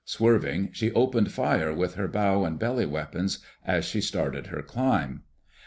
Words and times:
Swerving, 0.03 0.69
she 0.71 0.91
opened 0.93 1.31
fire 1.31 1.71
with 1.71 1.93
her 1.93 2.07
bow 2.07 2.43
and 2.43 2.57
belly 2.57 2.87
weapons 2.87 3.37
as 3.63 3.85
she 3.85 4.01
started 4.01 4.47
her 4.47 4.63
climb. 4.63 5.21